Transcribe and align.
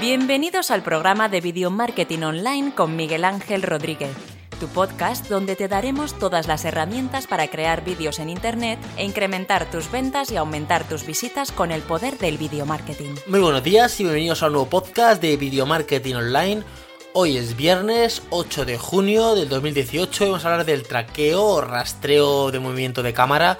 Bienvenidos 0.00 0.70
al 0.70 0.82
programa 0.82 1.30
de 1.30 1.40
Video 1.40 1.70
Marketing 1.70 2.18
Online 2.18 2.74
con 2.74 2.96
Miguel 2.96 3.24
Ángel 3.24 3.62
Rodríguez, 3.62 4.14
tu 4.60 4.68
podcast 4.68 5.26
donde 5.28 5.56
te 5.56 5.68
daremos 5.68 6.18
todas 6.18 6.46
las 6.46 6.66
herramientas 6.66 7.26
para 7.26 7.48
crear 7.48 7.82
vídeos 7.82 8.18
en 8.18 8.28
Internet 8.28 8.78
e 8.98 9.04
incrementar 9.06 9.70
tus 9.70 9.90
ventas 9.90 10.30
y 10.30 10.36
aumentar 10.36 10.86
tus 10.86 11.06
visitas 11.06 11.50
con 11.50 11.72
el 11.72 11.80
poder 11.80 12.18
del 12.18 12.36
video 12.36 12.66
marketing. 12.66 13.14
Muy 13.26 13.40
buenos 13.40 13.64
días 13.64 13.98
y 13.98 14.04
bienvenidos 14.04 14.42
a 14.42 14.48
un 14.48 14.52
nuevo 14.52 14.68
podcast 14.68 15.22
de 15.22 15.38
Video 15.38 15.64
Marketing 15.64 16.16
Online. 16.16 16.62
Hoy 17.14 17.38
es 17.38 17.56
viernes 17.56 18.22
8 18.28 18.66
de 18.66 18.76
junio 18.76 19.34
del 19.34 19.48
2018 19.48 20.24
y 20.24 20.26
vamos 20.28 20.44
a 20.44 20.52
hablar 20.52 20.66
del 20.66 20.82
traqueo 20.82 21.42
o 21.42 21.60
rastreo 21.62 22.50
de 22.50 22.58
movimiento 22.58 23.02
de 23.02 23.14
cámara 23.14 23.58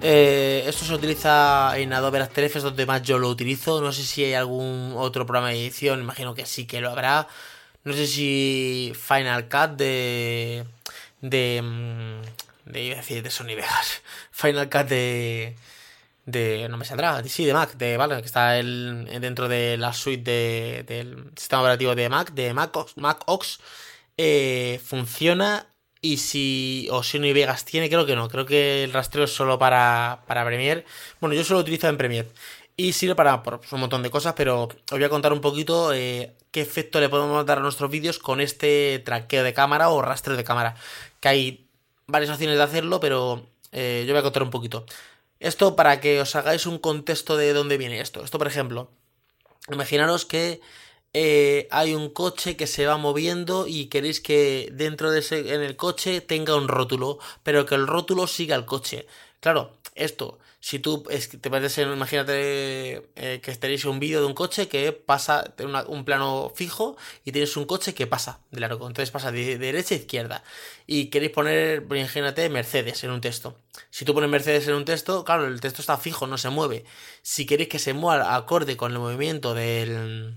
eh, 0.00 0.64
esto 0.66 0.84
se 0.84 0.94
utiliza 0.94 1.76
en 1.76 1.92
Adobe 1.92 2.20
After 2.20 2.44
Effects, 2.44 2.62
donde 2.64 2.86
más 2.86 3.02
yo 3.02 3.18
lo 3.18 3.28
utilizo. 3.28 3.80
No 3.80 3.92
sé 3.92 4.02
si 4.04 4.24
hay 4.24 4.34
algún 4.34 4.94
otro 4.96 5.26
programa 5.26 5.48
de 5.48 5.56
edición, 5.60 6.00
imagino 6.00 6.34
que 6.34 6.46
sí 6.46 6.66
que 6.66 6.80
lo 6.80 6.90
habrá. 6.90 7.28
No 7.84 7.92
sé 7.92 8.06
si 8.06 8.92
Final 8.94 9.48
Cut 9.48 9.76
de. 9.76 10.64
de. 11.20 11.62
Mm, 11.62 12.22
de, 12.72 12.82
iba 12.82 13.00
a 13.00 13.02
de 13.02 13.30
Sony 13.30 13.54
Vegas. 13.56 14.02
Final 14.30 14.68
Cut 14.68 14.88
de. 14.88 15.56
de. 16.26 16.68
no 16.68 16.76
me 16.76 16.84
saldrá, 16.84 17.22
sí, 17.24 17.44
de 17.44 17.54
Mac, 17.54 17.72
de, 17.76 17.96
vale, 17.96 18.20
que 18.20 18.26
está 18.26 18.58
el, 18.58 19.08
dentro 19.20 19.48
de 19.48 19.76
la 19.78 19.92
suite 19.92 20.84
del 20.86 21.30
sistema 21.36 21.62
operativo 21.62 21.94
de 21.94 22.08
Mac, 22.08 22.32
de 22.32 22.54
Mac, 22.54 22.76
Mac 22.96 23.22
OS. 23.26 23.60
Eh, 24.16 24.80
funciona 24.84 25.67
y 26.00 26.18
si 26.18 26.88
Oceano 26.90 27.26
y 27.26 27.32
Vegas 27.32 27.64
tiene, 27.64 27.88
creo 27.88 28.06
que 28.06 28.14
no. 28.14 28.28
Creo 28.28 28.46
que 28.46 28.84
el 28.84 28.92
rastreo 28.92 29.24
es 29.24 29.32
solo 29.32 29.58
para, 29.58 30.22
para 30.26 30.44
Premiere. 30.44 30.84
Bueno, 31.20 31.34
yo 31.34 31.44
solo 31.44 31.58
lo 31.58 31.62
utilizo 31.62 31.88
en 31.88 31.96
Premiere. 31.96 32.28
Y 32.76 32.92
sirve 32.92 33.16
para 33.16 33.42
un 33.72 33.80
montón 33.80 34.02
de 34.02 34.10
cosas, 34.10 34.34
pero 34.36 34.64
os 34.64 34.90
voy 34.90 35.02
a 35.02 35.08
contar 35.08 35.32
un 35.32 35.40
poquito 35.40 35.92
eh, 35.92 36.32
qué 36.52 36.60
efecto 36.60 37.00
le 37.00 37.08
podemos 37.08 37.44
dar 37.44 37.58
a 37.58 37.60
nuestros 37.60 37.90
vídeos 37.90 38.20
con 38.20 38.40
este 38.40 39.02
traqueo 39.04 39.42
de 39.42 39.52
cámara 39.52 39.88
o 39.90 40.00
rastreo 40.00 40.36
de 40.36 40.44
cámara. 40.44 40.76
Que 41.20 41.28
hay 41.28 41.66
varias 42.06 42.30
opciones 42.30 42.56
de 42.56 42.62
hacerlo, 42.62 43.00
pero 43.00 43.46
eh, 43.72 44.04
yo 44.06 44.14
voy 44.14 44.20
a 44.20 44.22
contar 44.22 44.44
un 44.44 44.50
poquito. 44.50 44.86
Esto 45.40 45.74
para 45.74 46.00
que 46.00 46.20
os 46.20 46.36
hagáis 46.36 46.66
un 46.66 46.78
contexto 46.78 47.36
de 47.36 47.52
dónde 47.52 47.78
viene 47.78 48.00
esto. 48.00 48.22
Esto, 48.22 48.38
por 48.38 48.46
ejemplo, 48.46 48.90
imaginaros 49.70 50.24
que 50.24 50.60
eh, 51.14 51.68
hay 51.70 51.94
un 51.94 52.10
coche 52.10 52.56
que 52.56 52.66
se 52.66 52.86
va 52.86 52.96
moviendo 52.96 53.66
y 53.66 53.86
queréis 53.86 54.20
que 54.20 54.68
dentro 54.72 55.10
de 55.10 55.20
ese, 55.20 55.54
en 55.54 55.62
el 55.62 55.76
coche 55.76 56.20
tenga 56.20 56.56
un 56.56 56.68
rótulo, 56.68 57.18
pero 57.42 57.66
que 57.66 57.74
el 57.74 57.86
rótulo 57.86 58.26
siga 58.26 58.56
el 58.56 58.66
coche. 58.66 59.06
Claro, 59.40 59.78
esto, 59.94 60.38
si 60.60 60.80
tú 60.80 61.04
es, 61.08 61.28
te 61.28 61.48
en, 61.48 61.92
imagínate 61.92 63.10
eh, 63.16 63.40
que 63.42 63.58
en 63.60 63.88
un 63.88 64.00
vídeo 64.00 64.20
de 64.20 64.26
un 64.26 64.34
coche 64.34 64.68
que 64.68 64.92
pasa 64.92 65.44
de 65.56 65.64
un 65.64 66.04
plano 66.04 66.52
fijo 66.54 66.96
y 67.24 67.32
tienes 67.32 67.56
un 67.56 67.64
coche 67.64 67.94
que 67.94 68.06
pasa 68.06 68.40
de 68.50 68.60
largo, 68.60 68.86
entonces 68.86 69.10
pasa 69.10 69.30
de, 69.30 69.56
derecha 69.58 69.94
a 69.94 69.98
izquierda 69.98 70.42
y 70.86 71.06
queréis 71.06 71.32
poner, 71.32 71.84
imagínate, 71.90 72.48
Mercedes 72.48 73.04
en 73.04 73.10
un 73.12 73.20
texto. 73.20 73.56
Si 73.90 74.04
tú 74.04 74.14
pones 74.14 74.30
Mercedes 74.30 74.66
en 74.68 74.74
un 74.74 74.84
texto, 74.84 75.24
claro, 75.24 75.46
el 75.46 75.60
texto 75.60 75.80
está 75.80 75.96
fijo, 75.96 76.26
no 76.26 76.38
se 76.38 76.50
mueve. 76.50 76.84
Si 77.22 77.46
queréis 77.46 77.68
que 77.68 77.78
se 77.78 77.94
mueva 77.94 78.34
acorde 78.34 78.76
con 78.76 78.92
el 78.92 78.98
movimiento 78.98 79.54
del 79.54 80.36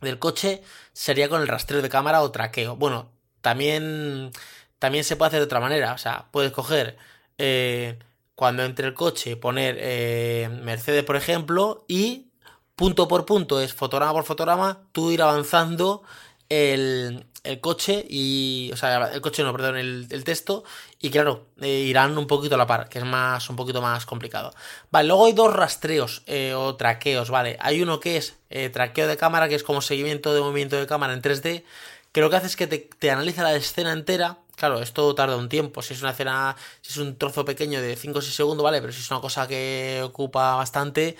del 0.00 0.18
coche 0.18 0.62
sería 0.92 1.28
con 1.28 1.40
el 1.40 1.48
rastreo 1.48 1.82
de 1.82 1.88
cámara 1.88 2.22
o 2.22 2.30
traqueo. 2.30 2.76
Bueno, 2.76 3.10
también, 3.40 4.30
también 4.78 5.04
se 5.04 5.16
puede 5.16 5.28
hacer 5.28 5.40
de 5.40 5.46
otra 5.46 5.60
manera. 5.60 5.92
O 5.94 5.98
sea, 5.98 6.26
puedes 6.30 6.52
coger 6.52 6.96
eh, 7.38 7.98
cuando 8.34 8.64
entre 8.64 8.86
el 8.86 8.94
coche, 8.94 9.36
poner 9.36 9.76
eh, 9.80 10.48
Mercedes, 10.62 11.04
por 11.04 11.16
ejemplo, 11.16 11.84
y 11.88 12.28
punto 12.76 13.08
por 13.08 13.26
punto, 13.26 13.60
es 13.60 13.74
fotograma 13.74 14.12
por 14.12 14.24
fotograma, 14.24 14.82
tú 14.92 15.10
ir 15.10 15.22
avanzando 15.22 16.02
el, 16.48 17.26
el 17.48 17.60
coche 17.60 18.04
y. 18.08 18.70
O 18.72 18.76
sea, 18.76 19.10
el 19.12 19.20
coche 19.20 19.42
no, 19.42 19.52
perdón, 19.52 19.76
el, 19.76 20.24
texto. 20.24 20.64
Y 21.00 21.10
claro, 21.10 21.46
eh, 21.60 21.68
irán 21.68 22.16
un 22.18 22.26
poquito 22.26 22.54
a 22.54 22.58
la 22.58 22.66
par, 22.66 22.88
que 22.88 22.98
es 22.98 23.04
más, 23.04 23.48
un 23.48 23.56
poquito 23.56 23.80
más 23.80 24.04
complicado. 24.06 24.52
Vale, 24.90 25.08
luego 25.08 25.26
hay 25.26 25.32
dos 25.32 25.52
rastreos 25.52 26.22
eh, 26.26 26.54
o 26.54 26.76
traqueos, 26.76 27.30
¿vale? 27.30 27.56
Hay 27.60 27.80
uno 27.82 28.00
que 28.00 28.18
es 28.18 28.36
eh, 28.50 28.68
traqueo 28.68 29.08
de 29.08 29.16
cámara, 29.16 29.48
que 29.48 29.54
es 29.54 29.62
como 29.62 29.80
seguimiento 29.80 30.34
de 30.34 30.40
movimiento 30.40 30.76
de 30.76 30.86
cámara 30.86 31.14
en 31.14 31.22
3D. 31.22 31.64
Que 32.12 32.20
lo 32.20 32.30
que 32.30 32.36
hace 32.36 32.46
es 32.46 32.56
que 32.56 32.66
te, 32.66 32.78
te 32.98 33.10
analiza 33.10 33.42
la 33.42 33.54
escena 33.54 33.92
entera. 33.92 34.38
Claro, 34.56 34.82
esto 34.82 35.14
tarda 35.14 35.36
un 35.36 35.48
tiempo. 35.48 35.82
Si 35.82 35.94
es 35.94 36.02
una 36.02 36.10
escena, 36.10 36.56
si 36.82 36.92
es 36.92 36.96
un 36.98 37.16
trozo 37.16 37.44
pequeño 37.44 37.80
de 37.80 37.96
5 37.96 38.18
o 38.18 38.22
6 38.22 38.34
segundos, 38.34 38.64
¿vale? 38.64 38.80
Pero 38.80 38.92
si 38.92 39.00
es 39.00 39.10
una 39.10 39.20
cosa 39.20 39.46
que 39.46 40.00
ocupa 40.04 40.56
bastante 40.56 41.16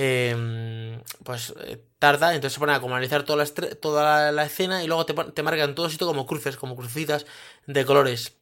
Em, 0.00 1.02
pues 1.24 1.52
eh, 1.58 1.82
tarda, 1.98 2.34
entonces 2.34 2.54
se 2.54 2.60
pone 2.60 2.72
a 2.72 2.80
como 2.80 2.94
analizar 2.94 3.24
toda 3.24 3.44
la, 3.44 3.50
toda 3.80 4.32
la, 4.32 4.44
escena 4.44 4.82
y 4.82 4.86
luego 4.86 5.04
te, 5.06 5.42
marcan 5.42 5.74
todo 5.74 5.90
sitio 5.90 6.06
como 6.06 6.26
cruces, 6.26 6.56
como 6.56 6.76
crucitas 6.76 7.26
de 7.66 7.84
colores, 7.84 8.34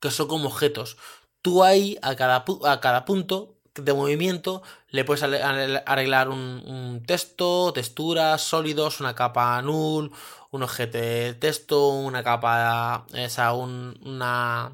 que 0.00 0.10
son 0.10 0.28
como 0.28 0.48
objetos. 0.48 0.96
Tú 1.42 1.64
ahí, 1.64 1.98
a 2.02 2.14
cada, 2.16 2.44
a 2.64 2.80
cada 2.80 3.04
punto 3.04 3.54
de 3.74 3.92
movimiento, 3.92 4.62
le 4.90 5.04
puedes 5.04 5.22
arreglar 5.22 6.28
un, 6.28 7.02
texto, 7.06 7.72
texturas, 7.72 8.42
sólidos, 8.42 9.00
una 9.00 9.14
capa 9.14 9.60
null, 9.62 10.12
un 10.50 10.62
objeto 10.62 10.98
de 10.98 11.34
texto, 11.34 11.88
una 11.88 12.22
capa, 12.22 13.06
esa, 13.14 13.52
un, 13.52 13.98
una, 14.04 14.72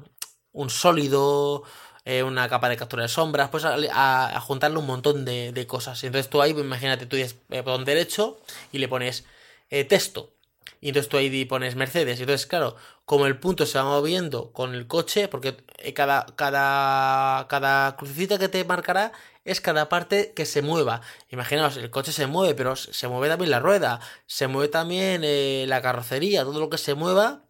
un 0.51 0.69
sólido, 0.69 1.63
eh, 2.05 2.23
una 2.23 2.49
capa 2.49 2.67
de 2.67 2.77
captura 2.77 3.03
de 3.03 3.09
sombras, 3.09 3.49
pues 3.49 3.63
a, 3.65 4.39
juntarle 4.41 4.77
un 4.79 4.87
montón 4.87 5.23
de, 5.25 5.65
cosas. 5.67 6.03
Entonces 6.03 6.29
tú 6.29 6.41
ahí, 6.41 6.51
imagínate, 6.51 7.05
tú 7.05 7.15
dices 7.15 7.37
eh, 7.49 7.61
botón 7.61 7.85
derecho 7.85 8.41
y 8.71 8.79
le 8.79 8.87
pones 8.87 9.25
eh, 9.69 9.83
texto. 9.85 10.33
Y 10.81 10.89
entonces 10.89 11.09
tú 11.09 11.17
ahí 11.17 11.45
pones 11.45 11.75
Mercedes. 11.75 12.19
Y 12.19 12.23
entonces, 12.23 12.47
claro, 12.47 12.75
como 13.05 13.27
el 13.27 13.37
punto 13.39 13.65
se 13.67 13.77
va 13.77 13.83
moviendo 13.85 14.51
con 14.51 14.73
el 14.73 14.87
coche, 14.87 15.27
porque 15.27 15.57
cada, 15.93 16.25
cada, 16.35 17.47
cada 17.47 17.95
crucecita 17.97 18.39
que 18.39 18.49
te 18.49 18.63
marcará 18.65 19.11
es 19.45 19.61
cada 19.61 19.89
parte 19.89 20.33
que 20.33 20.45
se 20.45 20.61
mueva. 20.63 21.01
Imaginaos, 21.29 21.77
el 21.77 21.91
coche 21.91 22.11
se 22.11 22.25
mueve, 22.27 22.55
pero 22.55 22.75
se 22.75 23.07
mueve 23.07 23.29
también 23.29 23.51
la 23.51 23.59
rueda, 23.59 23.99
se 24.25 24.47
mueve 24.47 24.69
también 24.69 25.21
la 25.69 25.81
carrocería, 25.81 26.43
todo 26.43 26.59
lo 26.59 26.69
que 26.69 26.77
se 26.79 26.95
mueva 26.95 27.43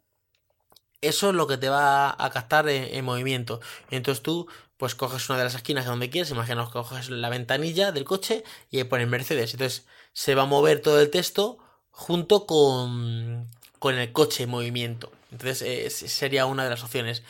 eso 1.01 1.29
es 1.29 1.35
lo 1.35 1.47
que 1.47 1.57
te 1.57 1.69
va 1.69 2.15
a 2.17 2.29
captar 2.31 2.69
en, 2.69 3.03
movimiento. 3.03 3.59
entonces 3.89 4.23
tú, 4.23 4.47
pues 4.77 4.95
coges 4.95 5.29
una 5.29 5.37
de 5.39 5.45
las 5.45 5.55
esquinas 5.55 5.85
donde 5.85 6.09
quieres, 6.09 6.31
imaginaos 6.31 6.69
que 6.69 6.73
coges 6.73 7.09
la 7.09 7.29
ventanilla 7.29 7.91
del 7.91 8.05
coche 8.05 8.43
y 8.71 8.83
pones 8.85 9.07
Mercedes. 9.07 9.53
Entonces 9.53 9.85
se 10.13 10.35
va 10.35 10.43
a 10.43 10.45
mover 10.45 10.81
todo 10.81 10.99
el 10.99 11.09
texto 11.11 11.59
junto 11.91 12.47
con, 12.47 13.47
con 13.79 13.95
el 13.95 14.11
coche 14.11 14.43
en 14.43 14.49
movimiento. 14.49 15.11
Entonces 15.31 15.61
eh, 15.61 15.89
sería 15.89 16.45
una 16.45 16.63
de 16.63 16.69
las 16.71 16.83
opciones. 16.83 17.23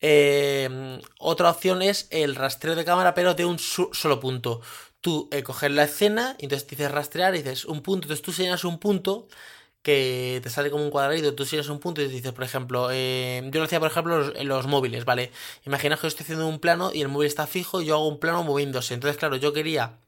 Eh, 0.00 1.00
otra 1.18 1.50
opción 1.50 1.82
es 1.82 2.08
el 2.10 2.34
rastreo 2.34 2.74
de 2.74 2.84
cámara, 2.84 3.14
pero 3.14 3.34
de 3.34 3.44
un 3.44 3.58
solo 3.58 4.20
punto. 4.20 4.60
Tú 5.00 5.28
eh, 5.32 5.42
coges 5.42 5.70
la 5.70 5.84
escena, 5.84 6.36
entonces 6.38 6.68
dices 6.68 6.90
rastrear 6.90 7.34
y 7.34 7.38
dices 7.38 7.64
un 7.64 7.82
punto, 7.82 8.06
entonces 8.06 8.24
tú 8.24 8.32
señalas 8.32 8.64
un 8.64 8.78
punto 8.78 9.28
que 9.86 10.40
te 10.42 10.50
sale 10.50 10.68
como 10.68 10.82
un 10.82 10.90
cuadradito, 10.90 11.34
tú 11.36 11.44
sigues 11.44 11.68
un 11.68 11.78
punto 11.78 12.02
y 12.02 12.08
dices, 12.08 12.32
por 12.32 12.42
ejemplo, 12.42 12.88
eh, 12.90 13.40
yo 13.52 13.60
lo 13.60 13.66
hacía, 13.66 13.78
por 13.78 13.88
ejemplo, 13.88 14.34
en 14.34 14.48
los, 14.48 14.66
móviles, 14.66 15.04
¿vale? 15.04 15.30
Imagina 15.64 15.94
que 15.94 16.02
yo 16.02 16.08
estoy 16.08 16.24
haciendo 16.24 16.48
un 16.48 16.58
plano 16.58 16.90
y 16.92 17.02
el 17.02 17.08
móvil 17.08 17.28
está 17.28 17.46
fijo 17.46 17.80
y 17.80 17.86
yo 17.86 17.94
hago 17.94 18.08
un 18.08 18.18
plano 18.18 18.42
moviéndose. 18.42 18.94
Entonces, 18.94 19.16
claro, 19.16 19.36
yo 19.36 19.52
quería 19.52 20.00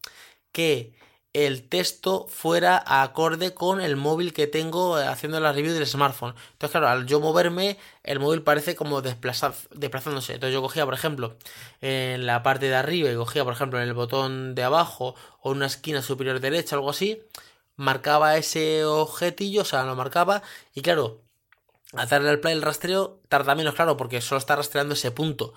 que 0.51 0.95
el 1.33 1.69
texto 1.69 2.27
fuera 2.29 2.83
acorde 2.85 3.55
con 3.55 3.81
el 3.81 3.95
móvil 3.95 4.33
que 4.33 4.49
tengo 4.49 4.99
eh, 4.99 5.07
haciendo 5.07 5.39
la 5.39 5.53
review 5.53 5.73
del 5.75 5.87
smartphone. 5.87 6.35
Entonces, 6.55 6.73
claro, 6.73 6.89
al 6.89 7.07
yo 7.07 7.21
moverme, 7.21 7.79
el 8.03 8.19
móvil 8.19 8.43
parece 8.43 8.75
como 8.75 9.01
desplazándose. 9.01 10.35
Entonces, 10.35 10.53
yo 10.55 10.61
cogía, 10.61 10.87
por 10.87 10.95
ejemplo, 10.95 11.37
en 11.81 12.27
la 12.27 12.43
parte 12.43 12.67
de 12.67 12.75
arriba 12.75 13.13
y 13.13 13.15
cogía, 13.15 13.45
por 13.45 13.53
ejemplo, 13.53 13.81
en 13.81 13.87
el 13.87 13.95
botón 13.95 14.57
de 14.57 14.65
abajo 14.65 15.15
o 15.41 15.53
en 15.53 15.59
una 15.59 15.67
esquina 15.67 16.03
superior 16.03 16.41
derecha, 16.41 16.75
algo 16.75 16.91
así 16.91 17.23
marcaba 17.79 18.37
ese 18.37 18.85
objetillo, 18.85 19.63
o 19.63 19.65
sea, 19.65 19.85
lo 19.85 19.97
marcaba 19.97 20.43
y 20.75 20.83
claro, 20.83 21.23
al 21.95 22.27
al 22.29 22.41
play 22.41 22.55
el 22.55 22.63
rastreo 22.63 23.21
tarda 23.29 23.55
menos, 23.55 23.75
claro, 23.75 23.97
porque 23.97 24.21
solo 24.21 24.39
está 24.41 24.57
rastreando 24.57 24.95
ese 24.95 25.11
punto. 25.13 25.55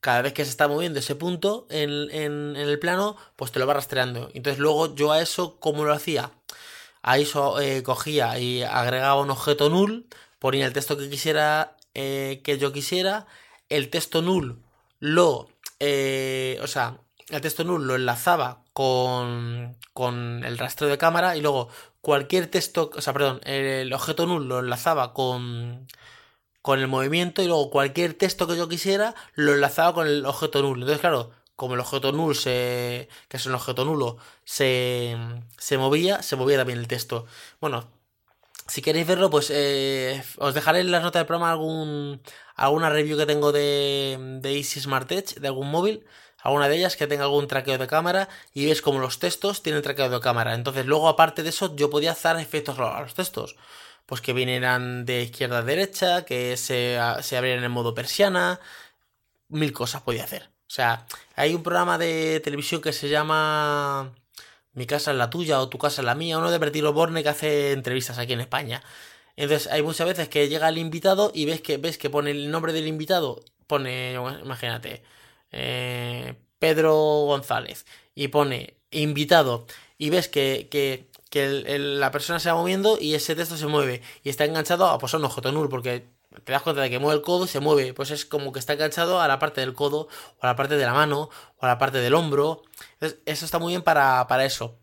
Cada 0.00 0.22
vez 0.22 0.32
que 0.32 0.44
se 0.44 0.50
está 0.50 0.68
moviendo 0.68 0.98
ese 0.98 1.14
punto 1.14 1.66
en, 1.70 2.10
en, 2.10 2.56
el 2.56 2.78
plano, 2.78 3.16
pues 3.36 3.52
te 3.52 3.58
lo 3.60 3.66
va 3.66 3.74
rastreando. 3.74 4.30
Entonces 4.34 4.58
luego 4.58 4.94
yo 4.94 5.12
a 5.12 5.20
eso, 5.20 5.60
¿cómo 5.60 5.84
lo 5.84 5.92
hacía? 5.92 6.32
A 7.02 7.18
eso 7.18 7.60
eh, 7.60 7.82
cogía 7.82 8.38
y 8.38 8.62
agregaba 8.62 9.20
un 9.20 9.30
objeto 9.30 9.68
null, 9.70 10.06
ponía 10.38 10.66
el 10.66 10.72
texto 10.72 10.96
que 10.96 11.10
quisiera, 11.10 11.76
eh, 11.94 12.40
que 12.44 12.58
yo 12.58 12.72
quisiera, 12.72 13.26
el 13.68 13.90
texto 13.90 14.22
null 14.22 14.62
lo, 15.00 15.48
eh, 15.80 16.58
o 16.62 16.66
sea, 16.66 17.00
el 17.30 17.40
texto 17.40 17.64
null 17.64 17.86
lo 17.86 17.94
enlazaba 17.96 18.64
con, 18.72 19.76
con 19.92 20.44
el 20.44 20.58
rastreo 20.58 20.90
de 20.90 20.98
cámara 20.98 21.36
y 21.36 21.40
luego 21.40 21.68
cualquier 22.00 22.46
texto, 22.48 22.90
o 22.94 23.00
sea, 23.00 23.12
perdón, 23.12 23.40
el 23.44 23.92
objeto 23.92 24.26
null 24.26 24.48
lo 24.48 24.60
enlazaba 24.60 25.12
con, 25.14 25.86
con 26.62 26.78
el 26.80 26.88
movimiento 26.88 27.42
y 27.42 27.46
luego 27.46 27.70
cualquier 27.70 28.14
texto 28.14 28.46
que 28.46 28.56
yo 28.56 28.68
quisiera 28.68 29.14
lo 29.34 29.54
enlazaba 29.54 29.94
con 29.94 30.06
el 30.06 30.26
objeto 30.26 30.62
null. 30.62 30.80
Entonces, 30.80 31.00
claro, 31.00 31.30
como 31.56 31.74
el 31.74 31.80
objeto 31.80 32.12
null 32.12 32.34
se, 32.34 33.08
que 33.28 33.36
es 33.36 33.46
un 33.46 33.54
objeto 33.54 33.84
nulo, 33.84 34.16
se, 34.44 35.16
se 35.58 35.78
movía, 35.78 36.22
se 36.22 36.36
movía 36.36 36.58
también 36.58 36.78
el 36.78 36.88
texto. 36.88 37.26
Bueno, 37.60 37.86
si 38.66 38.82
queréis 38.82 39.06
verlo, 39.06 39.30
pues 39.30 39.50
eh, 39.52 40.22
os 40.38 40.54
dejaré 40.54 40.80
en 40.80 40.92
las 40.92 41.02
notas 41.02 41.20
del 41.20 41.26
programa 41.26 41.50
algún, 41.50 42.22
alguna 42.54 42.88
review 42.88 43.18
que 43.18 43.26
tengo 43.26 43.52
de, 43.52 44.16
de 44.40 44.56
Easy 44.56 44.80
Smart 44.80 45.10
Edge, 45.12 45.40
de 45.40 45.48
algún 45.48 45.70
móvil, 45.70 46.06
alguna 46.42 46.68
de 46.68 46.76
ellas 46.76 46.96
que 46.96 47.06
tenga 47.06 47.24
algún 47.24 47.48
traqueo 47.48 47.78
de 47.78 47.86
cámara 47.86 48.28
y 48.54 48.66
ves 48.66 48.82
como 48.82 48.98
los 48.98 49.18
textos 49.18 49.62
tienen 49.62 49.82
traqueo 49.82 50.08
de 50.08 50.20
cámara. 50.20 50.54
Entonces 50.54 50.86
luego 50.86 51.08
aparte 51.08 51.42
de 51.42 51.50
eso 51.50 51.74
yo 51.76 51.90
podía 51.90 52.12
hacer 52.12 52.36
efectos 52.36 52.78
a 52.78 53.00
los 53.00 53.14
textos. 53.14 53.56
Pues 54.06 54.20
que 54.20 54.32
vinieran 54.32 55.04
de 55.06 55.22
izquierda 55.22 55.58
a 55.58 55.62
derecha, 55.62 56.24
que 56.24 56.56
se, 56.56 56.98
se 57.22 57.36
abrieran 57.36 57.64
en 57.64 57.70
modo 57.70 57.94
persiana, 57.94 58.60
mil 59.48 59.72
cosas 59.72 60.02
podía 60.02 60.24
hacer. 60.24 60.50
O 60.70 60.72
sea, 60.72 61.06
hay 61.36 61.54
un 61.54 61.62
programa 61.62 61.98
de 61.98 62.40
televisión 62.40 62.80
que 62.80 62.92
se 62.92 63.08
llama 63.08 64.14
Mi 64.72 64.86
casa 64.86 65.10
es 65.12 65.16
la 65.16 65.30
tuya 65.30 65.60
o 65.60 65.68
Tu 65.68 65.78
casa 65.78 66.02
es 66.02 66.06
la 66.06 66.14
mía, 66.14 66.38
uno 66.38 66.50
de 66.50 66.58
Bertilo 66.58 66.92
Borne 66.92 67.22
que 67.22 67.28
hace 67.28 67.72
entrevistas 67.72 68.18
aquí 68.18 68.32
en 68.34 68.40
España. 68.40 68.82
Entonces 69.36 69.72
hay 69.72 69.82
muchas 69.82 70.06
veces 70.06 70.28
que 70.28 70.48
llega 70.48 70.68
el 70.68 70.78
invitado 70.78 71.32
y 71.34 71.46
ves 71.46 71.60
que, 71.60 71.78
ves 71.78 71.98
que 71.98 72.10
pone 72.10 72.30
el 72.30 72.50
nombre 72.50 72.72
del 72.72 72.86
invitado, 72.86 73.42
pone, 73.66 74.14
imagínate, 74.14 75.02
eh, 75.52 76.34
Pedro 76.58 76.94
González, 77.26 77.86
y 78.14 78.28
pone 78.28 78.76
invitado, 78.90 79.66
y 79.98 80.10
ves 80.10 80.28
que, 80.28 80.68
que, 80.70 81.08
la 81.78 82.10
persona 82.10 82.40
se 82.40 82.50
va 82.50 82.56
moviendo 82.56 82.98
y 83.00 83.14
ese 83.14 83.36
texto 83.36 83.56
se 83.56 83.66
mueve, 83.66 84.02
y 84.24 84.30
está 84.30 84.44
enganchado 84.44 84.86
a, 84.86 84.98
pues, 84.98 85.14
a 85.14 85.18
un 85.18 85.24
objeto 85.24 85.52
null, 85.52 85.68
porque 85.68 86.06
te 86.44 86.52
das 86.52 86.62
cuenta 86.62 86.82
de 86.82 86.90
que 86.90 86.98
mueve 86.98 87.18
el 87.18 87.22
codo, 87.24 87.46
se 87.46 87.60
mueve, 87.60 87.92
pues 87.94 88.10
es 88.10 88.24
como 88.24 88.52
que 88.52 88.58
está 88.58 88.74
enganchado 88.74 89.20
a 89.20 89.28
la 89.28 89.38
parte 89.38 89.60
del 89.60 89.74
codo, 89.74 90.08
o 90.38 90.44
a 90.44 90.46
la 90.46 90.56
parte 90.56 90.76
de 90.76 90.86
la 90.86 90.94
mano, 90.94 91.30
o 91.56 91.64
a 91.64 91.68
la 91.68 91.78
parte 91.78 91.98
del 91.98 92.14
hombro. 92.14 92.62
Entonces, 92.94 93.18
eso 93.26 93.44
está 93.44 93.58
muy 93.58 93.72
bien 93.72 93.82
para, 93.82 94.26
para 94.28 94.44
eso. 94.44 94.78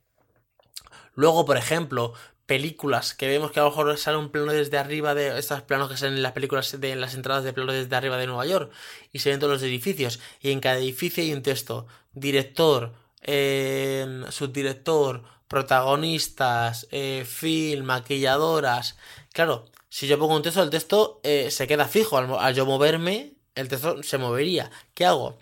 Luego, 1.14 1.46
por 1.46 1.58
ejemplo, 1.58 2.14
películas 2.48 3.14
que 3.14 3.28
vemos 3.28 3.52
que 3.52 3.60
a 3.60 3.64
lo 3.64 3.70
mejor 3.70 3.98
sale 3.98 4.18
un 4.18 4.30
plano 4.30 4.52
desde 4.52 4.80
arriba 4.80 5.14
de 5.14 5.38
estos 5.38 5.62
planos 5.62 5.90
que 5.90 5.98
salen 5.98 6.16
en 6.16 6.24
las 6.24 6.32
películas 6.32 6.80
de 6.82 6.96
las 6.96 7.14
entradas 7.14 7.44
de 7.44 7.54
plano 7.54 7.74
desde 7.74 7.96
arriba 7.96 8.18
de 8.18 8.26
Nueva 8.26 8.46
York 8.48 8.72
y 9.14 9.20
se 9.20 9.30
ven 9.30 9.40
todos 9.40 9.54
los 9.54 9.64
edificios 9.64 10.20
y 10.42 10.52
en 10.52 10.60
cada 10.60 10.78
edificio 10.78 11.24
hay 11.24 11.34
un 11.34 11.44
texto 11.44 11.86
director 12.14 12.94
eh, 13.22 14.24
subdirector 14.30 15.24
protagonistas 15.48 16.88
eh, 16.92 17.26
film 17.28 17.86
maquilladoras 17.86 18.98
claro 19.34 19.66
si 19.90 20.08
yo 20.08 20.20
pongo 20.20 20.36
un 20.36 20.44
texto, 20.44 20.62
el 20.62 20.70
texto 20.70 21.20
eh, 21.24 21.50
se 21.52 21.68
queda 21.68 21.88
fijo. 21.88 22.18
Al, 22.18 22.54
yo 22.54 22.66
moverme, 22.66 23.34
el 23.56 23.68
texto 23.68 24.04
se 24.04 24.18
movería. 24.18 24.70
¿Qué 24.94 25.06
hago? 25.06 25.38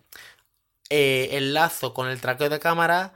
Eh, 0.89 1.29
enlazo 1.33 1.93
con 1.93 2.07
el 2.07 2.21
traqueo 2.21 2.49
de 2.49 2.59
cámara 2.59 3.13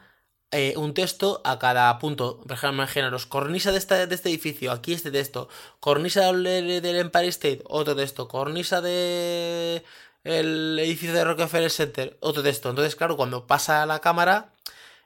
eh, 0.51 0.73
un 0.77 0.93
texto 0.93 1.41
a 1.43 1.59
cada 1.59 1.97
punto. 1.99 2.39
Por 2.41 2.53
ejemplo, 2.53 2.83
imaginaros, 2.83 3.25
cornisa 3.25 3.71
de, 3.71 3.77
este 3.77 4.29
edificio, 4.29 4.71
aquí 4.71 4.93
este 4.93 5.11
texto. 5.11 5.49
Cornisa 5.79 6.31
del, 6.33 6.85
Empire 6.85 7.27
State, 7.27 7.61
otro 7.65 7.95
texto. 7.95 8.27
Cornisa 8.27 8.81
de 8.81 9.83
el 10.23 10.77
edificio 10.79 11.13
de 11.13 11.23
Rockefeller 11.23 11.71
Center, 11.71 12.17
otro 12.21 12.43
texto. 12.43 12.69
Entonces, 12.69 12.95
claro, 12.95 13.15
cuando 13.17 13.47
pasa 13.47 13.85
la 13.85 13.99
cámara, 13.99 14.53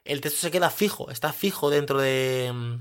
el 0.06 0.22
texto 0.22 0.40
se 0.42 0.52
queda 0.52 0.70
fijo, 0.70 1.12
está 1.12 1.34
fijo 1.34 1.70
dentro 1.70 2.00
de 2.00 2.80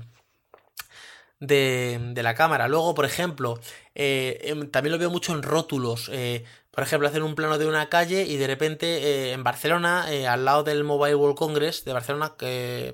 de, 1.47 2.21
la 2.23 2.35
cámara. 2.35 2.67
Luego, 2.67 2.93
por 2.95 3.05
ejemplo, 3.05 3.59
eh, 3.95 4.39
em, 4.43 4.69
también 4.69 4.93
lo 4.93 4.99
veo 4.99 5.09
mucho 5.09 5.33
en 5.33 5.43
rótulos. 5.43 6.09
Eh, 6.11 6.43
por 6.71 6.83
ejemplo, 6.83 7.07
hacer 7.07 7.23
un 7.23 7.35
plano 7.35 7.57
de 7.57 7.67
una 7.67 7.89
calle 7.89 8.23
y 8.23 8.37
de 8.37 8.47
repente 8.47 8.87
eh, 8.87 9.33
en 9.33 9.43
Barcelona, 9.43 10.05
al 10.29 10.45
lado 10.45 10.63
del 10.63 10.83
Mobile 10.83 11.15
World 11.15 11.37
Congress 11.37 11.85
de 11.85 11.93
Barcelona, 11.93 12.33
que 12.37 12.93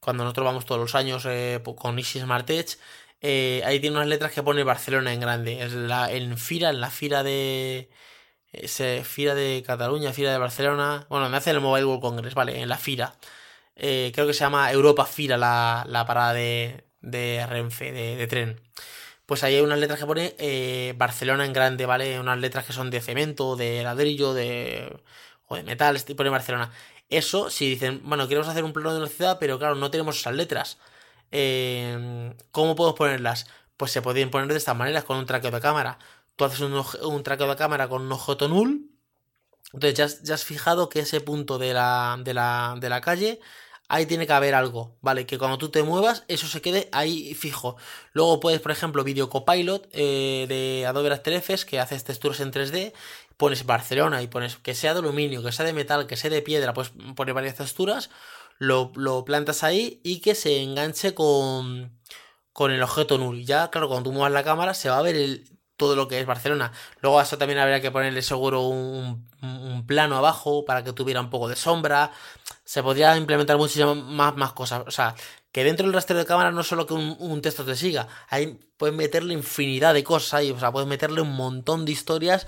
cuando 0.00 0.24
nosotros 0.24 0.46
vamos 0.46 0.66
todos 0.66 0.80
los 0.80 0.94
años 0.94 1.26
con 1.76 1.98
Easy 1.98 2.20
Smart 2.20 2.48
Edge, 2.50 2.78
ahí 3.64 3.80
tiene 3.80 3.96
unas 3.96 4.08
letras 4.08 4.32
que 4.32 4.42
pone 4.42 4.62
Barcelona 4.64 5.12
en 5.12 5.20
grande. 5.20 5.62
Es 5.62 5.72
la, 5.72 6.10
en 6.12 6.38
Fira, 6.38 6.70
en 6.70 6.80
la 6.80 6.90
Fira 6.90 7.22
de... 7.22 7.90
Fira 9.04 9.34
de 9.34 9.62
Cataluña, 9.66 10.12
Fira 10.12 10.32
de 10.32 10.38
Barcelona. 10.38 11.06
Bueno, 11.10 11.28
me 11.28 11.36
hace 11.36 11.50
el 11.50 11.60
Mobile 11.60 11.84
World 11.84 12.00
Congress, 12.00 12.34
vale, 12.34 12.60
en 12.62 12.68
la 12.68 12.78
Fira. 12.78 13.14
creo 13.74 14.26
que 14.26 14.32
se 14.32 14.40
llama 14.40 14.72
Europa 14.72 15.04
Fira 15.06 15.36
la, 15.36 15.84
la 15.88 16.06
parada 16.06 16.32
de, 16.32 16.85
de 17.06 17.46
Renfe, 17.46 17.92
de, 17.92 18.26
tren. 18.26 18.60
Pues 19.26 19.44
ahí 19.44 19.56
hay 19.56 19.62
unas 19.62 19.78
letras 19.78 19.98
que 20.00 20.06
pone 20.06 20.34
eh, 20.38 20.94
Barcelona 20.96 21.44
en 21.46 21.52
grande, 21.52 21.86
¿vale? 21.86 22.20
Unas 22.20 22.38
letras 22.38 22.66
que 22.66 22.72
son 22.72 22.90
de 22.90 23.00
cemento, 23.00 23.56
de 23.56 23.82
ladrillo, 23.82 24.34
de. 24.34 25.00
o 25.48 25.56
de 25.56 25.62
metal, 25.64 25.98
y 26.06 26.14
pone 26.14 26.30
Barcelona. 26.30 26.70
Eso, 27.08 27.50
si 27.50 27.68
dicen, 27.70 28.02
bueno, 28.04 28.28
queremos 28.28 28.48
hacer 28.48 28.64
un 28.64 28.72
plano 28.72 28.92
de 28.92 28.98
una 29.00 29.08
ciudad, 29.08 29.38
pero 29.40 29.58
claro, 29.58 29.76
no 29.76 29.90
tenemos 29.90 30.18
esas 30.18 30.34
letras. 30.34 30.78
Eh, 31.32 32.34
¿Cómo 32.52 32.76
podemos 32.76 32.98
ponerlas? 32.98 33.46
Pues 33.76 33.92
se 33.92 34.02
pueden 34.02 34.30
poner 34.30 34.48
de 34.48 34.56
estas 34.58 34.76
maneras, 34.76 35.04
con 35.04 35.18
un 35.18 35.26
traqueo 35.26 35.50
de 35.50 35.60
cámara. 35.60 35.98
Tú 36.36 36.44
haces 36.44 36.60
un, 36.60 36.74
un 37.02 37.22
traqueo 37.22 37.48
de 37.48 37.56
cámara 37.56 37.88
con 37.88 38.02
un 38.02 38.12
objeto 38.12 38.48
null. 38.48 38.90
Entonces 39.72 40.22
ya, 40.22 40.34
has 40.34 40.44
fijado 40.44 40.88
que 40.88 41.00
ese 41.00 41.20
punto 41.20 41.58
de 41.58 41.74
la, 41.74 42.16
de 42.22 42.34
la, 42.34 42.76
de 42.80 42.88
la 42.88 43.00
calle 43.00 43.40
ahí 43.88 44.06
tiene 44.06 44.26
que 44.26 44.32
haber 44.32 44.54
algo, 44.54 44.96
¿vale? 45.00 45.26
Que 45.26 45.38
cuando 45.38 45.58
tú 45.58 45.68
te 45.70 45.82
muevas, 45.82 46.24
eso 46.28 46.46
se 46.46 46.60
quede 46.60 46.88
ahí 46.92 47.34
fijo. 47.34 47.76
Luego 48.12 48.40
puedes, 48.40 48.60
por 48.60 48.72
ejemplo, 48.72 49.04
Video 49.04 49.28
Copilot 49.28 49.88
eh, 49.92 50.46
de 50.48 50.86
Adobe 50.86 51.12
After 51.12 51.32
Effects, 51.32 51.64
que 51.64 51.80
haces 51.80 52.04
texturas 52.04 52.40
en 52.40 52.52
3D, 52.52 52.92
pones 53.36 53.66
Barcelona 53.66 54.22
y 54.22 54.26
pones 54.28 54.56
que 54.56 54.74
sea 54.74 54.94
de 54.94 55.00
aluminio, 55.00 55.42
que 55.42 55.52
sea 55.52 55.66
de 55.66 55.72
metal, 55.72 56.06
que 56.06 56.16
sea 56.16 56.30
de 56.30 56.42
piedra, 56.42 56.74
pues 56.74 56.92
pones 57.14 57.34
varias 57.34 57.56
texturas, 57.56 58.10
lo, 58.58 58.92
plantas 59.24 59.62
ahí 59.62 60.00
y 60.02 60.20
que 60.20 60.34
se 60.34 60.62
enganche 60.62 61.14
con, 61.14 61.92
con 62.52 62.70
el 62.70 62.82
objeto 62.82 63.18
null. 63.18 63.44
Ya, 63.44 63.70
claro, 63.70 63.88
cuando 63.88 64.10
tú 64.10 64.12
muevas 64.12 64.32
la 64.32 64.44
cámara 64.44 64.74
se 64.74 64.88
va 64.88 64.98
a 64.98 65.02
ver 65.02 65.44
todo 65.76 65.94
lo 65.94 66.08
que 66.08 66.18
es 66.20 66.26
Barcelona. 66.26 66.72
Luego 67.02 67.20
a 67.20 67.22
eso 67.22 67.38
también 67.38 67.58
habría 67.58 67.80
que 67.80 67.90
ponerle 67.90 68.22
seguro 68.22 68.62
un, 68.62 69.28
un, 69.42 69.86
plano 69.86 70.16
abajo 70.16 70.64
para 70.64 70.82
que 70.82 70.92
tuviera 70.92 71.20
un 71.20 71.30
poco 71.30 71.48
de 71.48 71.56
sombra. 71.56 72.12
Se 72.66 72.82
podría 72.82 73.16
implementar 73.16 73.56
muchísimas 73.56 73.96
más, 73.96 74.36
más 74.36 74.52
cosas. 74.52 74.82
O 74.86 74.90
sea, 74.90 75.14
que 75.52 75.64
dentro 75.64 75.86
del 75.86 75.94
rastreo 75.94 76.18
de 76.18 76.26
cámara 76.26 76.52
no 76.52 76.62
solo 76.62 76.86
que 76.86 76.92
un, 76.92 77.40
texto 77.40 77.64
te 77.64 77.76
siga, 77.76 78.08
ahí 78.28 78.60
puedes 78.76 78.94
meterle 78.94 79.32
infinidad 79.32 79.94
de 79.94 80.04
cosas 80.04 80.34
ahí. 80.34 80.50
O 80.50 80.58
sea, 80.60 80.70
puedes 80.70 80.86
meterle 80.88 81.22
un 81.22 81.34
montón 81.34 81.86
de 81.86 81.92
historias 81.92 82.46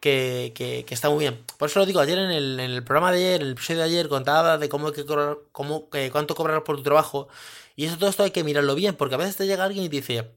que, 0.00 0.52
que, 0.54 0.84
que, 0.86 0.94
está 0.94 1.10
muy 1.10 1.18
bien. 1.20 1.44
Por 1.58 1.68
eso 1.68 1.80
lo 1.80 1.86
digo, 1.86 2.00
ayer 2.00 2.18
en 2.18 2.30
el, 2.30 2.60
en 2.60 2.70
el 2.70 2.84
programa 2.84 3.12
de 3.12 3.18
ayer, 3.18 3.42
en 3.42 3.48
el 3.48 3.52
episodio 3.52 3.80
de 3.80 3.86
ayer, 3.86 4.08
contaba 4.08 4.56
de 4.56 4.68
cómo 4.70 4.92
que 4.92 5.04
cómo, 5.52 5.90
que 5.90 6.10
cuánto 6.10 6.34
cobrar 6.34 6.64
por 6.64 6.76
tu 6.76 6.82
trabajo. 6.82 7.28
Y 7.76 7.86
eso 7.86 7.98
todo 7.98 8.08
esto 8.08 8.22
hay 8.22 8.30
que 8.30 8.44
mirarlo 8.44 8.74
bien, 8.74 8.94
porque 8.96 9.16
a 9.16 9.18
veces 9.18 9.36
te 9.36 9.46
llega 9.46 9.64
alguien 9.64 9.84
y 9.84 9.88
te 9.90 9.96
dice, 9.96 10.30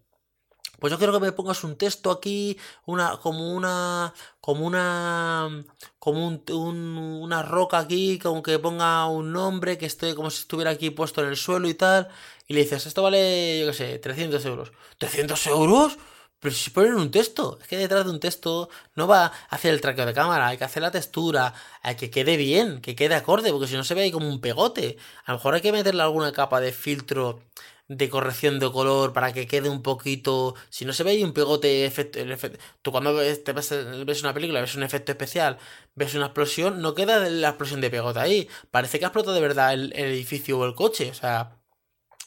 pues 0.79 0.91
yo 0.91 0.97
quiero 0.97 1.13
que 1.13 1.19
me 1.19 1.31
pongas 1.31 1.63
un 1.63 1.75
texto 1.77 2.11
aquí, 2.11 2.57
una, 2.85 3.17
como 3.17 3.55
una, 3.55 4.13
como 4.41 4.65
una, 4.65 5.65
como 5.99 6.27
un, 6.27 6.43
una 7.21 7.43
roca 7.43 7.79
aquí, 7.79 8.19
como 8.19 8.41
que 8.43 8.59
ponga 8.59 9.07
un 9.07 9.31
nombre, 9.33 9.77
que 9.77 9.85
esté 9.85 10.15
como 10.15 10.29
si 10.29 10.41
estuviera 10.41 10.71
aquí 10.71 10.89
puesto 10.89 11.21
en 11.21 11.29
el 11.29 11.37
suelo 11.37 11.67
y 11.69 11.73
tal. 11.73 12.09
Y 12.47 12.53
le 12.53 12.61
dices, 12.61 12.85
esto 12.85 13.03
vale, 13.03 13.59
yo 13.61 13.67
qué 13.67 13.73
sé, 13.73 13.99
300 13.99 14.45
euros. 14.45 14.71
¿300 14.99 15.47
euros? 15.47 15.97
Pero 16.39 16.55
si 16.55 16.69
ponen 16.69 16.95
un 16.95 17.11
texto, 17.11 17.59
es 17.61 17.67
que 17.67 17.77
detrás 17.77 18.05
de 18.05 18.11
un 18.11 18.19
texto 18.19 18.69
no 18.95 19.07
va 19.07 19.25
a 19.25 19.31
hacer 19.49 19.73
el 19.73 19.81
traqueo 19.81 20.05
de 20.05 20.13
cámara, 20.13 20.47
hay 20.47 20.57
que 20.57 20.63
hacer 20.63 20.81
la 20.81 20.91
textura, 20.91 21.53
hay 21.81 21.95
que 21.95 22.09
quede 22.09 22.37
bien, 22.37 22.79
que 22.81 22.95
quede 22.95 23.15
acorde, 23.15 23.51
porque 23.51 23.67
si 23.67 23.75
no 23.75 23.83
se 23.83 23.93
ve 23.93 24.03
ahí 24.03 24.11
como 24.11 24.27
un 24.29 24.39
pegote. 24.39 24.97
A 25.25 25.31
lo 25.33 25.37
mejor 25.37 25.55
hay 25.55 25.61
que 25.61 25.73
meterle 25.73 26.01
alguna 26.01 26.31
capa 26.31 26.61
de 26.61 26.71
filtro 26.71 27.41
de 27.89 28.09
corrección 28.09 28.59
de 28.59 28.71
color 28.71 29.13
para 29.13 29.33
que 29.33 29.47
quede 29.47 29.69
un 29.69 29.81
poquito. 29.81 30.55
Si 30.69 30.85
no 30.85 30.93
se 30.93 31.03
ve 31.03 31.11
ahí 31.11 31.23
un 31.23 31.33
pegote, 31.33 31.85
efecto, 31.85 32.19
el. 32.19 32.37
Tú 32.81 32.91
cuando 32.91 33.13
ves, 33.15 33.43
te 33.43 33.51
ves, 33.53 33.71
una 34.23 34.33
película, 34.33 34.61
ves 34.61 34.75
un 34.75 34.83
efecto 34.83 35.11
especial, 35.11 35.57
ves 35.95 36.15
una 36.15 36.27
explosión, 36.27 36.81
no 36.81 36.93
queda 36.95 37.27
la 37.29 37.49
explosión 37.49 37.81
de 37.81 37.89
pegote 37.89 38.19
ahí. 38.19 38.49
Parece 38.71 38.99
que 38.99 39.05
ha 39.05 39.09
explotado 39.09 39.35
de 39.35 39.41
verdad 39.41 39.73
el, 39.73 39.91
edificio 39.93 40.59
o 40.59 40.65
el 40.65 40.75
coche. 40.75 41.09
O 41.11 41.13
sea, 41.15 41.57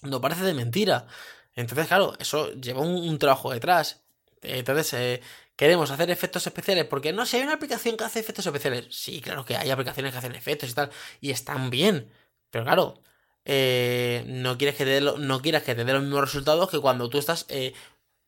no 0.02 0.21
parece 0.21 0.42
de 0.45 0.54
mentira. 0.54 1.07
Entonces, 1.54 1.87
claro, 1.88 2.14
eso 2.19 2.52
lleva 2.54 2.83
un, 2.83 3.19
trabajo 3.19 3.52
detrás. 3.52 4.02
Entonces, 4.42 4.92
eh, 4.95 5.23
queremos 5.57 5.90
hacer 5.90 6.11
efectos 6.11 6.47
especiales 6.47 6.87
porque 6.87 7.12
no, 7.12 7.26
si 7.26 7.37
hay 7.37 7.45
una 7.45 7.54
aplicación 7.54 7.97
que 7.97 8.04
hace 8.04 8.21
efectos 8.21 8.47
especiales. 8.47 8.87
Sí, 8.90 9.21
claro 9.21 9.45
que 9.45 9.57
hay 9.57 9.71
aplicaciones 9.71 10.12
que 10.12 10.19
hacen 10.19 10.35
efectos 10.35 10.71
y 10.71 10.75
tal. 10.75 10.90
Y 11.21 11.31
están 11.31 11.71
bien. 11.71 12.11
Pero 12.50 12.64
claro, 12.64 13.02
eh, 13.45 14.25
no, 14.27 14.57
quieres 14.59 14.77
que 14.77 14.85
te 14.85 15.01
no 15.01 15.43
quieras 15.43 15.63
que 15.63 15.75
te 15.75 15.85
dé 15.85 15.93
los 15.93 16.03
mismos 16.03 16.21
resultados 16.21 16.71
que 16.71 16.79
cuando 16.79 17.09
tú 17.09 17.19
estás 17.19 17.47
eh, 17.49 17.75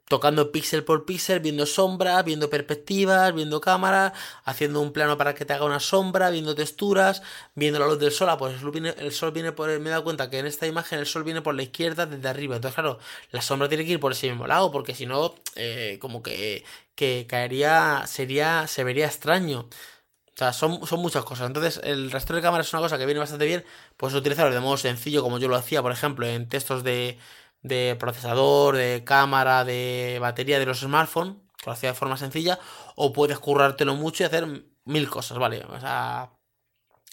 tocando 0.08 0.52
píxel 0.52 0.84
por 0.84 1.06
píxel, 1.06 1.40
viendo 1.40 1.66
sombras, 1.66 2.24
viendo 2.24 2.50
perspectivas, 2.50 3.34
viendo 3.34 3.60
cámara, 3.60 4.12
haciendo 4.44 4.80
un 4.80 4.92
plano 4.92 5.16
para 5.16 5.34
que 5.34 5.44
te 5.44 5.52
haga 5.54 5.64
una 5.64 5.80
sombra, 5.80 6.30
viendo 6.30 6.54
texturas, 6.54 7.22
viendo 7.54 7.78
la 7.78 7.86
luz 7.86 7.98
del 7.98 8.12
sol. 8.12 8.28
Ah, 8.30 8.36
pues 8.38 8.54
el 8.54 8.60
sol 8.60 8.70
viene, 8.72 8.94
el 8.98 9.12
sol 9.12 9.32
viene 9.32 9.52
por. 9.52 9.68
Me 9.80 9.88
he 9.88 9.90
dado 9.90 10.04
cuenta 10.04 10.30
que 10.30 10.38
en 10.38 10.46
esta 10.46 10.66
imagen 10.66 10.98
el 10.98 11.06
sol 11.06 11.24
viene 11.24 11.42
por 11.42 11.54
la 11.54 11.62
izquierda 11.62 12.06
desde 12.06 12.28
arriba. 12.28 12.56
Entonces, 12.56 12.74
claro, 12.74 12.98
la 13.30 13.42
sombra 13.42 13.68
tiene 13.68 13.84
que 13.84 13.92
ir 13.92 14.00
por 14.00 14.12
ese 14.12 14.28
mismo 14.28 14.46
lado, 14.46 14.70
porque 14.70 14.94
si 14.94 15.06
no, 15.06 15.34
eh, 15.56 15.98
como 16.00 16.22
que, 16.22 16.64
que 16.94 17.26
caería, 17.28 18.04
sería, 18.06 18.66
se 18.66 18.84
vería 18.84 19.06
extraño. 19.06 19.68
O 20.34 20.36
sea, 20.36 20.52
son, 20.52 20.84
son 20.86 21.00
muchas 21.00 21.24
cosas. 21.24 21.46
Entonces, 21.46 21.80
el 21.84 22.10
rastreo 22.10 22.36
de 22.36 22.42
cámara 22.42 22.62
es 22.62 22.72
una 22.72 22.82
cosa 22.82 22.98
que 22.98 23.06
viene 23.06 23.20
bastante 23.20 23.46
bien. 23.46 23.64
Puedes 23.96 24.16
utilizarlo 24.16 24.52
de 24.52 24.60
modo 24.60 24.76
sencillo, 24.76 25.22
como 25.22 25.38
yo 25.38 25.48
lo 25.48 25.56
hacía, 25.56 25.80
por 25.80 25.92
ejemplo, 25.92 26.26
en 26.26 26.48
textos 26.48 26.82
de, 26.82 27.18
de 27.62 27.96
procesador, 27.98 28.76
de 28.76 29.04
cámara, 29.04 29.64
de 29.64 30.18
batería 30.20 30.58
de 30.58 30.66
los 30.66 30.80
smartphones, 30.80 31.36
lo 31.64 31.72
hacía 31.72 31.90
de 31.90 31.94
forma 31.94 32.16
sencilla. 32.16 32.58
O 32.96 33.12
puedes 33.12 33.38
currártelo 33.38 33.94
mucho 33.94 34.24
y 34.24 34.26
hacer 34.26 34.46
mil 34.84 35.08
cosas, 35.08 35.38
¿vale? 35.38 35.64
O 35.68 35.80
sea, 35.80 36.32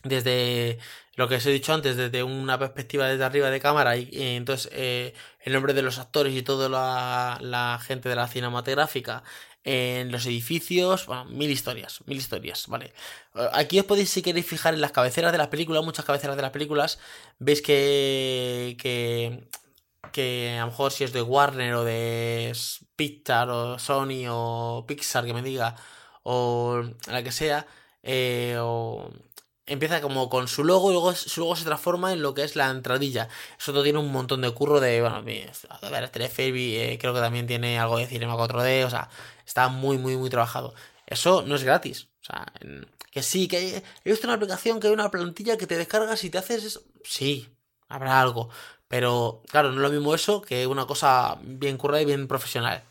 desde 0.03 0.79
lo 1.15 1.27
que 1.27 1.35
os 1.35 1.45
he 1.45 1.51
dicho 1.51 1.73
antes, 1.73 1.95
desde 1.97 2.23
una 2.23 2.57
perspectiva 2.57 3.07
desde 3.07 3.23
arriba 3.23 3.49
de 3.49 3.59
cámara 3.59 3.97
y, 3.97 4.09
entonces 4.11 4.71
eh, 4.73 5.13
el 5.41 5.53
nombre 5.53 5.73
de 5.73 5.81
los 5.83 5.99
actores 5.99 6.33
y 6.33 6.41
toda 6.41 6.69
la, 6.69 7.37
la, 7.41 7.79
gente 7.79 8.09
de 8.09 8.15
la 8.15 8.27
cinematográfica 8.27 9.23
en 9.63 10.11
los 10.11 10.25
edificios, 10.25 11.05
bueno, 11.05 11.25
mil 11.25 11.51
historias, 11.51 11.99
mil 12.05 12.17
historias, 12.17 12.65
¿vale? 12.67 12.93
Eh, 13.35 13.47
aquí 13.53 13.79
os 13.79 13.85
podéis, 13.85 14.09
si 14.09 14.21
queréis 14.21 14.45
fijar 14.45 14.73
en 14.73 14.81
las 14.81 14.91
cabeceras 14.91 15.31
de 15.31 15.37
las 15.37 15.47
películas, 15.49 15.83
muchas 15.83 16.05
cabeceras 16.05 16.35
de 16.35 16.41
las 16.41 16.51
películas, 16.51 16.99
veis 17.39 17.61
que, 17.61 18.75
que, 18.79 19.47
que 20.11 20.57
a 20.57 20.61
lo 20.61 20.67
mejor 20.67 20.91
si 20.91 21.03
es 21.03 21.13
de 21.13 21.21
Warner 21.21 21.75
o 21.75 21.83
de 21.83 22.53
Pixar 22.95 23.49
o 23.49 23.79
Sony 23.79 24.25
o 24.29 24.85
Pixar, 24.87 25.25
que 25.25 25.33
me 25.33 25.41
diga, 25.43 25.75
o 26.23 26.83
la 27.07 27.23
que 27.23 27.31
sea, 27.31 27.67
eh, 28.03 28.57
o 28.59 29.11
empieza 29.65 30.01
como 30.01 30.29
con 30.29 30.47
su 30.47 30.63
logo 30.63 30.89
y 30.89 30.93
luego 30.93 31.13
su 31.13 31.41
logo 31.41 31.55
se 31.55 31.65
transforma 31.65 32.13
en 32.13 32.21
lo 32.21 32.33
que 32.33 32.43
es 32.43 32.55
la 32.55 32.69
entradilla. 32.69 33.29
Eso 33.59 33.71
todo 33.71 33.83
tiene 33.83 33.99
un 33.99 34.11
montón 34.11 34.41
de 34.41 34.51
curro 34.51 34.79
de, 34.79 35.01
bueno, 35.01 35.17
a 35.17 35.21
ver, 35.21 35.51
eh, 36.13 36.97
creo 36.99 37.13
que 37.13 37.19
también 37.19 37.47
tiene 37.47 37.79
algo 37.79 37.97
de 37.97 38.07
Cinema 38.07 38.35
4D, 38.35 38.85
o 38.85 38.89
sea, 38.89 39.09
está 39.45 39.67
muy, 39.69 39.97
muy, 39.97 40.17
muy 40.17 40.29
trabajado. 40.29 40.73
Eso 41.07 41.43
no 41.43 41.55
es 41.55 41.63
gratis. 41.63 42.09
O 42.21 42.25
sea, 42.25 42.45
que 43.11 43.23
sí, 43.23 43.47
que 43.47 43.57
hay, 43.57 43.83
he 44.05 44.25
una 44.25 44.33
aplicación 44.33 44.79
que 44.79 44.87
hay 44.87 44.93
una 44.93 45.11
plantilla 45.11 45.57
que 45.57 45.67
te 45.67 45.77
descargas 45.77 46.23
y 46.23 46.29
te 46.29 46.37
haces 46.37 46.63
eso. 46.63 46.83
Sí, 47.03 47.49
habrá 47.87 48.21
algo. 48.21 48.49
Pero, 48.87 49.41
claro, 49.49 49.69
no 49.69 49.75
es 49.75 49.81
lo 49.81 49.89
mismo 49.89 50.15
eso 50.15 50.41
que 50.41 50.67
una 50.67 50.85
cosa 50.85 51.37
bien 51.41 51.77
currada 51.77 52.01
y 52.01 52.05
bien 52.05 52.27
profesional. 52.27 52.83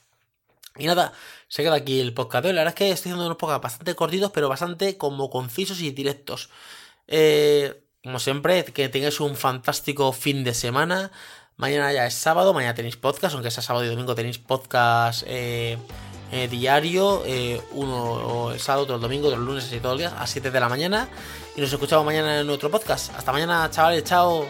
Y 0.77 0.87
nada, 0.87 1.13
se 1.49 1.63
queda 1.63 1.75
aquí 1.75 2.01
el 2.01 2.15
podcast. 2.15 2.45
La 2.47 2.53
verdad 2.53 2.69
es 2.69 2.75
que 2.75 2.91
estoy 2.91 3.11
haciendo 3.11 3.27
unos 3.27 3.37
podcasts 3.37 3.63
bastante 3.63 3.95
cortitos, 3.95 4.31
pero 4.33 4.49
bastante 4.49 4.97
como 4.97 5.31
concisos 5.31 5.81
y 5.81 5.91
directos. 5.91 6.51
Eh, 7.07 7.83
como 8.03 8.19
siempre, 8.19 8.65
que 8.65 8.89
tengáis 8.89 9.21
un 9.21 9.37
fantástico 9.37 10.13
fin 10.13 10.45
de 10.45 10.55
semana. 10.55 11.11
Mañana 11.57 11.93
ya 11.93 12.07
es 12.07 12.15
sábado, 12.15 12.55
mañana 12.55 12.75
tenéis 12.75 12.97
podcast, 12.97 13.35
aunque 13.35 13.51
sea 13.51 13.63
sábado 13.63 13.85
y 13.85 13.89
domingo 13.89 14.15
tenéis 14.15 14.39
podcast 14.39 15.25
eh, 15.27 15.77
eh, 16.33 16.49
diario, 16.49 17.23
uno 17.73 18.53
el 18.53 18.61
sábado, 18.61 18.85
otro 18.85 18.95
el 18.95 19.03
domingo, 19.03 19.27
otro 19.29 19.39
el 19.39 19.45
lunes, 19.45 19.65
así 19.65 19.79
todos 19.81 19.95
los 19.95 19.99
días, 19.99 20.15
a 20.17 20.27
7 20.27 20.51
de 20.51 20.61
la 20.61 20.69
mañana. 20.71 21.09
Y 21.57 21.61
nos 21.61 21.71
escuchamos 21.73 22.07
mañana 22.07 22.41
en 22.41 22.49
otro 22.49 22.71
podcast. 22.71 23.13
Hasta 23.15 23.33
mañana, 23.33 23.69
chavales, 23.71 24.05
chao. 24.05 24.47